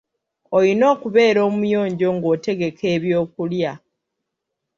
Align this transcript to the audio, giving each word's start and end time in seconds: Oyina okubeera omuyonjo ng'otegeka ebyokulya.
Oyina 0.57 0.85
okubeera 0.93 1.39
omuyonjo 1.49 2.07
ng'otegeka 2.15 2.83
ebyokulya. 2.95 3.71